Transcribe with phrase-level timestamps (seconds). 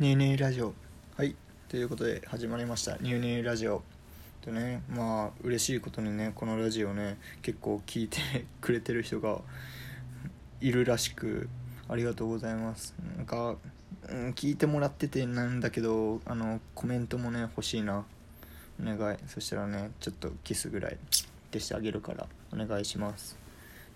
[0.00, 0.72] ニューニューラジオ。
[1.14, 1.36] はい。
[1.68, 2.96] ということで始まりました。
[3.02, 3.82] ニューニューラジオ。
[4.40, 8.18] とねまあ嬉しいことにねこのラジオね結構聞いて
[8.62, 9.42] くれてる人が
[10.62, 11.50] いるらしく
[11.86, 12.94] ありがとうございます。
[13.14, 13.56] なんか、
[14.08, 18.06] うん、聞いてもらっててなんだけどあのコメントもね欲しいな。
[18.82, 19.18] お願い。
[19.26, 20.96] そしたらねちょっとキスぐらい
[21.52, 23.39] 消してあげるからお願いします。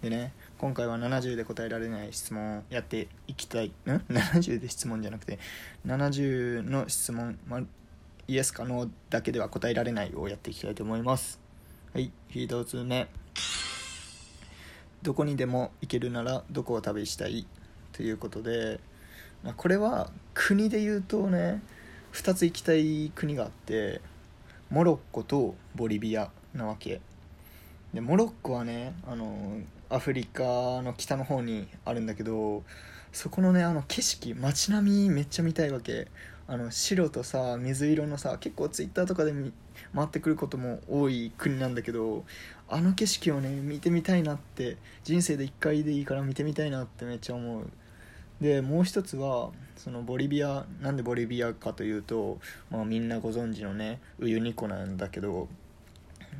[0.02, 3.68] でね今回は70で答えられない質問やっていきたい。
[3.68, 3.72] ん？
[4.12, 5.38] 70で質問じゃなくて
[5.86, 7.60] 70の質問、ま
[8.26, 11.40] イエスかノーだけでは答えられないをやっていきたいと思います。
[11.92, 13.08] はい1つ目
[15.02, 17.46] どこにでも行けるならどこを旅したい？
[17.92, 18.80] ということで、
[19.42, 21.62] まあ、これは国で言うとね
[22.12, 24.00] 2つ行きたい国があって
[24.70, 27.00] モロッコとボリビアなわけ。
[27.92, 29.58] でモロッコはねあの
[29.90, 32.62] アフリカの北の方にあるんだけど
[33.12, 36.08] そこのねあの景色街並みめっちゃ見たいわけ。
[36.46, 39.32] あの白とさ水色のさ結構ツイッターとかで
[39.94, 42.24] 回ってくることも多い国なんだけど
[42.68, 47.70] あの景色をね見てみたいなって人生で1回でいいから見てみたいなってめっちゃ思う。
[48.40, 52.38] でもう一つはそのボリビアなんでボリビアかというと、
[52.70, 55.48] まあ、みんなご存知のねウユニ湖なんだけど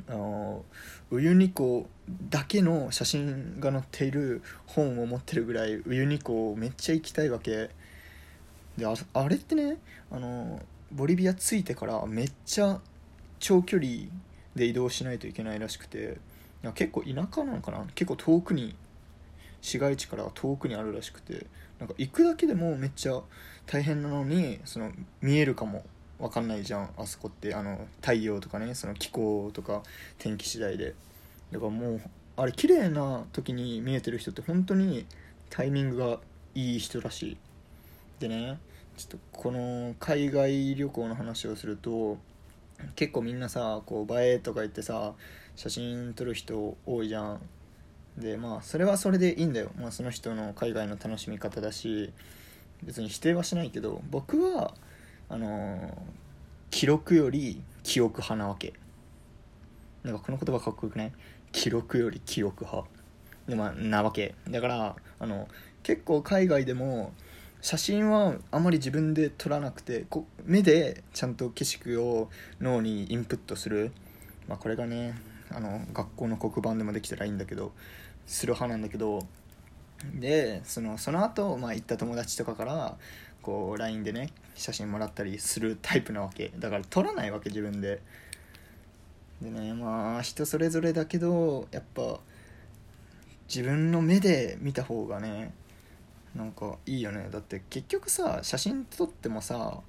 [0.07, 0.65] あの
[1.11, 1.87] ウユニ湖
[2.29, 7.69] だけの写真が載っている本を持ってるぐらいウユニ湖めっちゃ行きたいわけ。
[8.77, 9.77] であれってね
[10.11, 12.79] あのボリビア着いてからめっちゃ
[13.39, 14.09] 長距離
[14.55, 16.17] で移動しないといけないらしくて
[16.73, 17.85] 結構田舎なのかな？
[17.95, 18.75] 結構遠くに
[19.61, 21.47] 市街地から遠くにあるらしくて
[21.79, 23.21] なんか行くだけでもめっちゃ
[23.65, 25.83] 大変なのにその見えるかも。
[26.19, 29.83] 分かんないじゃんあそこってあの太陽とかねその気候とか
[30.17, 30.95] 天気次第で。
[31.51, 32.01] だからもう
[32.37, 35.05] あれ綺麗な時に見えてる人って本当に
[35.49, 36.19] タイミングが
[36.53, 37.37] いい人らしい。
[38.19, 38.57] でね
[38.97, 42.17] ちょっとこの海外旅行の話をすると
[42.95, 45.13] 結構みんなさこう映えとか言ってさ
[45.55, 47.41] 写真撮る人多いじゃん。
[48.17, 52.13] でまあそれはそれでいいんだよ、まあ、その人の海外の楽しみ方だし
[52.81, 54.73] 別に否定はしないけど僕は
[55.29, 55.91] あのー、
[56.69, 58.73] 記録より記憶派なわけ。
[60.03, 61.11] なんかこの言葉かっこよくない？
[61.51, 62.87] 記録より記憶派。
[63.47, 64.35] でまあなわけ。
[64.47, 65.47] だからあの
[65.83, 67.13] 結構海外でも
[67.61, 72.29] 写真はあまり自分で撮らなくてこ目でちゃんと景色を
[72.61, 73.91] 脳にインプットする、
[74.47, 75.15] まあ、これがね
[75.49, 77.71] あの学校の黒板でもできたらいいんだけど
[78.27, 79.25] する派なんだけど
[80.13, 82.97] でそのその後、まあ行った友達とかから
[83.41, 86.51] こう LINE でね写真もらったりするタイプなわけ。
[86.57, 88.01] だから撮らないわけ自分で。
[89.41, 92.19] でねまあ人それぞれだけどやっぱ
[93.47, 95.53] 自分の目で見た方がね
[96.33, 97.27] なんかいいよね。
[97.31, 99.81] だって結局さ写真撮ってもさ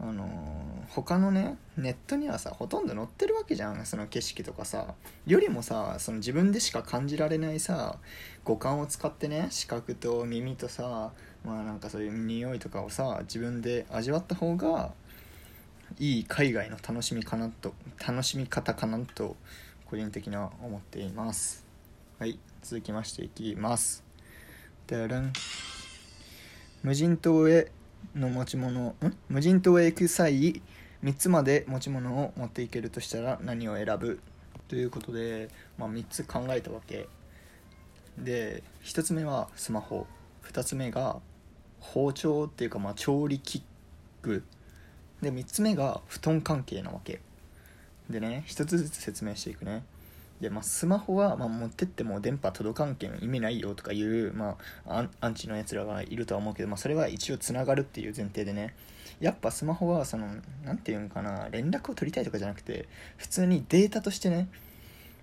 [0.00, 3.84] あのー、他のねネットにはさほとんど載ってるわけじゃん。
[3.86, 4.94] その景色とかさ。
[5.26, 7.98] よりもさその自分でしか感じられないさ
[8.44, 11.12] 五感を使ってね視覚と耳とさ
[11.44, 14.92] まあなんかそういう匂いとかをさ自分で味わった方が
[15.98, 17.74] いい海外の楽しみかなと
[18.06, 19.36] 楽しみ方かなと
[19.86, 21.64] 個人的には思っています。
[22.18, 24.04] はい続きましていきます。
[24.86, 25.32] でるん
[26.82, 27.70] 無人島へ
[28.14, 29.16] の持ち物ん？
[29.28, 30.62] 無人島へ行く際
[31.02, 34.20] 3つまで持ち物を持っていけるとしたら何を選ぶ？
[34.68, 37.08] ということで、まあ、3つ考えたわけ。
[38.16, 40.06] で1つ目はスマホ。
[40.44, 41.20] 2つ目が
[41.82, 43.62] 包丁っていうかまあ調理器
[44.22, 44.44] 具。
[45.20, 47.20] で3つ目が布団関係なわけ。
[48.08, 49.84] でね1つずつ説明していくね。
[50.40, 58.74] で、まあ、スマホは、まあ、持ってっても電波届かんけん意味ないよとかいう、まあ、アンチのやつらがいるとは思うけど、まあ、それは一応つながるっていう前提でね。
[59.20, 60.26] やっぱスマホはその
[60.64, 62.88] 何て言うんかな連絡を取りたいとかじゃなくて
[63.18, 64.48] 普通にデータとしてね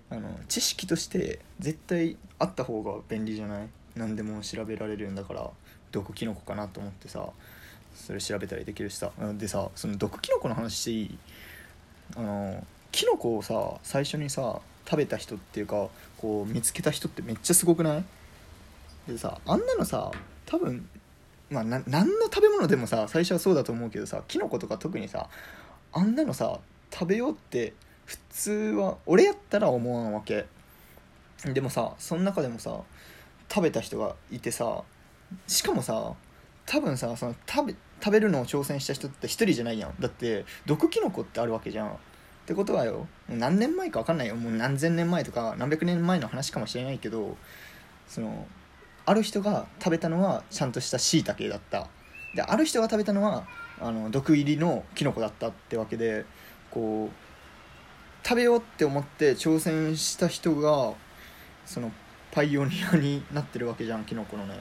[0.08, 3.68] あの知識として絶対あった方が便利じゃない？
[3.96, 5.50] 何でも調べられるんだから。
[5.92, 7.28] 毒キノコかなと思ってさ
[7.94, 9.10] それ調べたりできるしさ。
[9.34, 11.14] でさその毒キノコの話して
[12.16, 15.88] あのキノコをさ最初にさ食べた人っていうか
[16.18, 18.04] こう見つけた人ってめっちゃすごくない？
[19.08, 20.10] でさあんなのさ
[20.46, 20.88] 多分
[21.50, 21.86] まあ何の
[22.24, 25.28] 食べ物でもさ最初はそうだと思うけどさキノコとか特にさ
[25.92, 26.58] あんなのさ
[26.92, 30.46] 食べようって普通は俺やったら思わんわけ。
[31.44, 32.80] でもさその中でもさ
[33.48, 34.82] 食べた人がいてさ
[35.46, 36.14] しかもさ
[36.66, 39.94] 多分さその食べ食べるのを挑戦した人って1人じゃないやん。
[40.00, 41.88] だって毒キノコってあるわけじゃん。
[41.90, 41.92] っ
[42.46, 44.36] てことはよ何年前か分かんないよ。
[44.36, 47.36] もう何千年前とか何百年前の話かもしれないけど
[48.08, 48.46] その
[49.06, 51.88] ある人が食べたのはちゃんとしたしいたけだった。
[52.34, 53.46] である人が食べたのは
[53.80, 56.24] あの毒入りのキノコだったってわけで
[56.70, 60.94] こう食べようって思って挑戦した人が
[61.66, 61.92] その
[62.30, 64.54] パイオニアになってるわけじゃんキノコのね。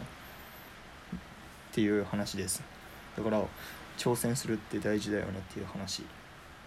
[1.80, 2.62] っていう話です。
[3.16, 3.42] だから
[3.98, 6.02] 挑戦するって大事だよねっていう話、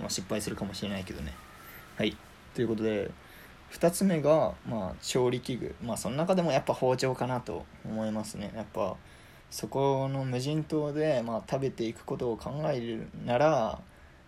[0.00, 1.34] まあ、失敗するかもしれないけどね。
[1.98, 2.16] はい。
[2.54, 3.10] ということで
[3.72, 5.74] 2つ目が、まあ、調理器具。
[5.82, 8.52] まあその中でもやっぱ包丁かなと思いますね。
[8.56, 8.96] やっぱ
[9.50, 13.78] そこの無人島で、まあ、食べていくことを考えるなら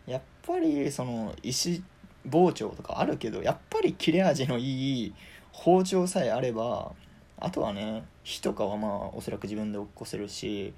[0.06, 1.82] やっぱりその石
[2.30, 5.14] 包丁とかあるけどやっぱり切れ味のいい
[5.50, 6.92] 包丁さえあれば
[7.38, 10.72] あとはね火とかはまあおそらく自分で起こせるし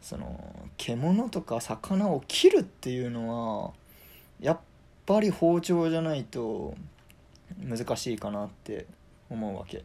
[0.00, 0.38] その
[0.76, 3.72] 獣とか魚を切るっていうのは
[4.40, 4.58] やっ
[5.06, 6.74] ぱり包丁じゃないと
[7.58, 8.86] 難しいかなって
[9.30, 9.84] 思うわけ。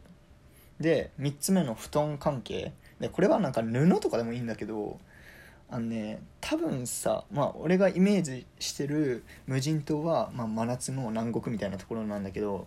[0.78, 2.72] で3つ目の布団関係。
[2.98, 4.98] でこれはなんか布とかでもいいんだけど
[5.70, 12.66] あのね多分さまあ俺がイメージしてる無人島は、まあ、真夏の南国みたいなところなんだけど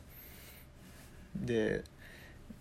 [1.36, 1.84] で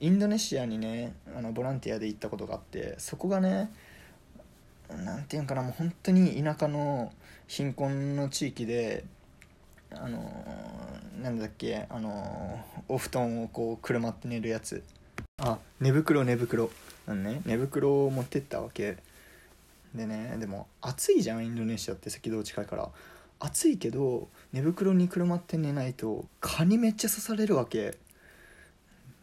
[0.02, 3.70] インドネシアにねあのボランティアで行ったことがあってそこがね
[4.90, 7.12] 何て言うんかなもう本当に田舎の
[7.46, 9.04] 貧困の地域で
[9.92, 14.82] あのー、なんだっけあのー、お布団をこうくるまって寝るやつ。
[15.38, 16.70] あ寝袋寝袋。
[17.06, 18.96] あのね寝袋を持ってったわけ。
[19.94, 22.88] でねでも暑いじゃんインドネシアって赤道近いから。
[23.38, 27.98] 暑いけど寝袋にくるまって寝ないと蚊にめっちゃ刺されるわけ。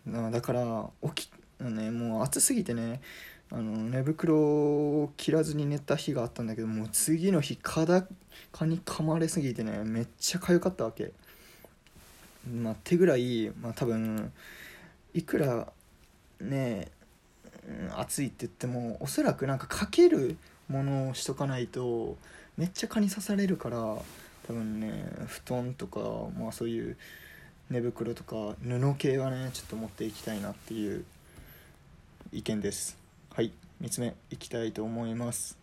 [0.07, 1.31] だから起き
[1.63, 3.01] ねもう暑すぎてね
[3.51, 8.05] あの寝袋を切らずに寝た日があったんだけどもう次の日蚊だ
[8.51, 11.11] 蚊に噛まれすぎてねめっちゃ痒かったわけ。
[12.49, 14.31] まあ手ぐらいまあ多分
[15.13, 15.67] いくら
[16.39, 16.89] ね
[17.97, 20.37] 暑いって言ってもおそらくなんかかける
[20.67, 22.17] ものをしとかないと
[22.57, 25.99] めっちゃ蚊に刺されるから多分ね布団とか
[26.39, 26.97] まあそういう
[27.69, 31.06] 寝袋とか布系はねちょっと持っていきたいなっていう
[32.31, 32.98] 意見です。
[33.31, 35.56] はい3つ目いきたいと思います。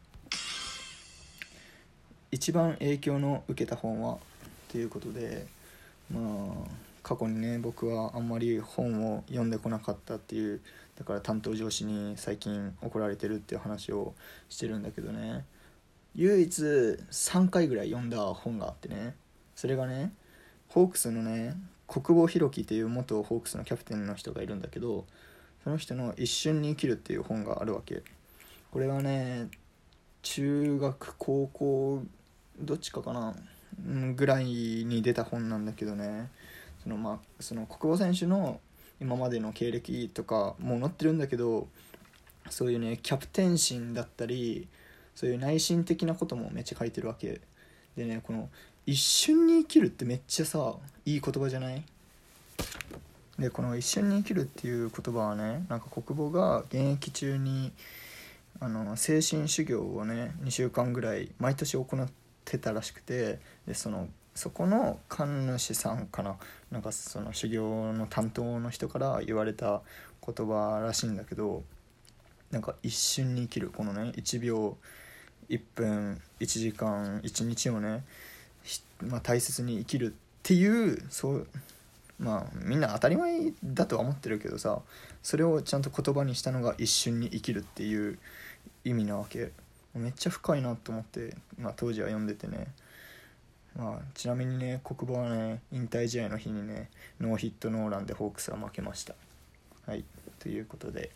[2.30, 4.18] 一番影響の受けた本は？
[4.68, 5.48] ということで
[6.08, 6.70] まあ
[7.02, 10.60] 過去にね僕はあんまり本を読んでこなかったっていう
[10.94, 14.14] だから担当上司に最近怒られてるっていう話を
[14.48, 15.44] してるんだけどね。
[16.14, 19.16] 唯一3回ぐらい読んだ本があってね。
[19.56, 20.12] それがね
[20.68, 25.06] ホークスのね国保弘樹っていう元ホークスのキャプテンの人がいるんだけど
[25.64, 28.02] その人の「一瞬に生きる」っていう本があるわけ。
[28.70, 29.48] これはね
[30.22, 32.02] 中学高校
[32.58, 33.34] どっちかかな、
[34.14, 36.30] ぐらいに出た本なんだけどね。
[36.82, 38.60] そのまあその国保選手の
[39.00, 41.68] 今までの経歴とかも載ってるんだけど
[42.48, 44.68] そういうねキャプテン心だったり
[45.14, 47.40] そういう内心的なこともめっちゃ書いてるわけ。
[47.96, 48.48] でねこの
[48.86, 51.82] 一瞬に生きるってめっちゃさいい言葉じゃない？
[53.38, 57.72] でこの「一瞬に生きる」っていう言葉はねなんか国母が現役中に
[58.60, 62.08] あの精神修行をね2週間ぐらい毎年行っ
[62.44, 66.36] てたらしくてでそのそこの神主さんかな
[66.70, 69.82] なんかその修行の担当の人から言われた
[70.24, 71.64] 言葉らしいんだけど
[72.50, 74.76] なんか一瞬に生きるこのね1秒
[75.48, 78.04] 1分1時間1日をね
[79.02, 81.46] まあ、大切に生きるっていうそう
[82.18, 84.80] まあみんな当たり前だとは思ってるけどさ
[85.22, 88.18] それをちゃんと言葉にしたのが一瞬に生きるっていう
[88.84, 89.52] 意味なわけ。
[89.94, 92.68] めっちゃ深いなと思って、まあ、当時は読んでてね、
[93.76, 99.14] まあ、ちなみにね国母はね引退試合の日にねノーヒットノーランでホークスは負けました。
[99.86, 100.04] はい
[100.38, 101.10] ということで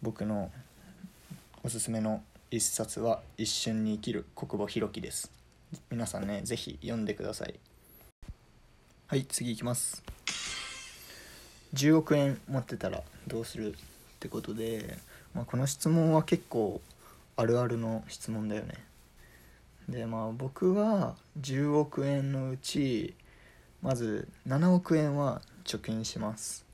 [0.00, 0.50] 僕の
[1.64, 5.32] おすすめの一冊は「一瞬に生きる国母弘樹」です。
[5.90, 7.54] 皆さんね是非読んでください。
[9.06, 10.02] はい次いきます。
[11.74, 13.76] 10億円持ってたらどうするっ
[14.20, 14.98] てことで、
[15.34, 16.80] まあ、この質問は結構
[17.36, 18.74] あるあるの質問だよね。
[19.88, 23.14] でまあ僕は10億円のうち
[23.82, 26.64] まず7億円は貯金します。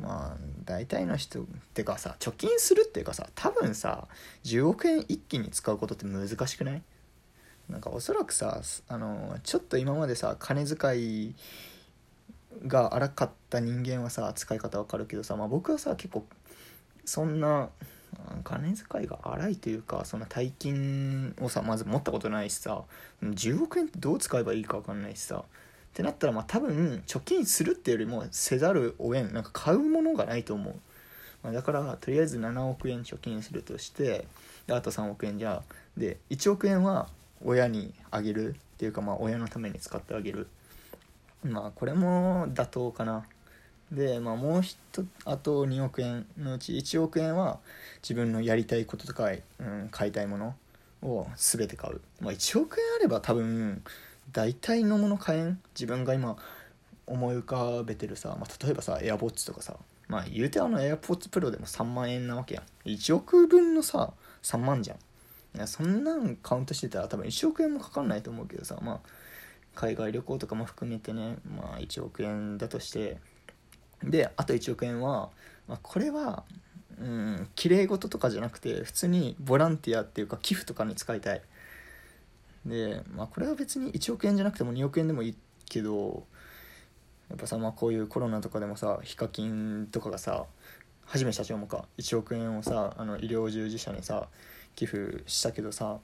[0.00, 1.44] まあ大体の人っ
[1.74, 4.06] てかさ貯金するっていうかさ多分さ
[4.44, 6.82] 10億円一気に使うことって難しくない？
[7.68, 11.34] なんかおそらくさあのちょっと今までさ金遣い
[12.66, 16.26] が荒かった人間はさ使い方わかるけどさ、まあ、僕はさ結構
[17.04, 17.70] そんな
[18.44, 22.82] 金遣いが荒いというかそんな大金をさまず持ったことないしさ
[23.22, 25.44] 10億円ってどう使えばいいか分かんないしさっ
[25.94, 30.74] てなったらまあ多分貯金するってよりもせざるを得んなんか買うものがないと思う。
[31.42, 34.26] まあ、だからとりあえず7億円貯金するとして
[34.70, 35.62] あと3億円じゃ
[35.96, 37.08] で1億円は
[37.44, 40.48] 親にあげるっていうかまあ親のために使ってあげる。
[41.44, 43.24] まあこれも妥当かな。
[43.90, 44.76] で、まあ、もう一
[45.26, 47.58] あと2億円のうち1億円は
[48.02, 50.54] 自分のやりたいこととか、うん、買いたいもの
[51.02, 53.82] を全て買う、まあ、1億円あれば多分
[54.32, 55.60] 大体のもの買えん？
[55.74, 56.36] 自分が今
[57.06, 59.76] 思い浮かべてるさ、まあ、例えばさ AirPods とかさ
[60.08, 62.88] まあ言うてあの AirPods Pro でも3万円なわけやん。
[62.88, 64.96] 1億分のさ3万じゃん。
[65.66, 69.00] そんなんカウントしてたら多分1億円もかかんないと思うけどさまあ
[69.74, 73.18] 海外旅行とかも含めてねまあ1億円だとして。
[74.04, 75.30] であと1億円は、
[75.68, 76.44] まあ、これは
[77.00, 81.42] うん綺麗事とかじゃなくて普通にボランティアっていうか寄付とかに使いたい。
[82.66, 85.36] でまあこれは別に1億円じゃなくても2億円でもいい
[85.68, 86.24] けど
[87.28, 90.46] やっぱさまあこういうコロナとかでもさヒカキンとかがさ
[91.04, 94.28] はじめ社長もか1億円をさあの医療従事者にさ
[94.74, 95.98] 寄付したけどさ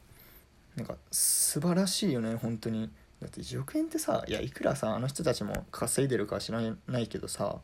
[0.76, 2.90] なんか素晴らしいよね本当に。
[3.20, 7.56] だって1億円ってさいやいくらさあの人たちも稼いでるかは知らないけどさ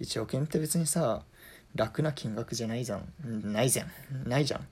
[0.00, 1.22] 1億円って別にさ
[1.74, 3.52] 楽な金額じゃないじゃん。
[3.52, 4.28] ないじゃん。
[4.28, 4.66] ないじゃん。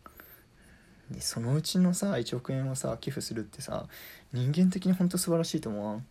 [1.10, 3.86] でそのうちのさ1億円をさ寄付するってさ
[4.32, 6.06] 人間的に本当素晴らしいと思わん、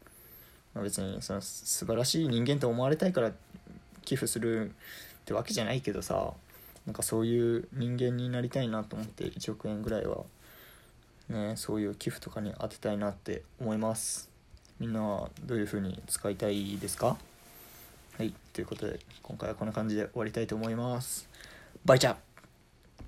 [0.75, 3.31] まあ、別にその素晴らしい人間と思われたいから
[4.05, 4.73] 寄付する
[5.23, 6.33] ってわけじゃないけどさ
[6.85, 10.17] なんかそういう人間になりたいなと思って1億円ぐらいは
[11.29, 14.29] ねそういう寄付とかに当てたいなって思います。
[14.79, 17.15] みんなはどういう風に使いたいですか？
[18.17, 21.29] はいということで今回はこんな感じで終わりたいと思います。
[21.85, 22.15] バイチャ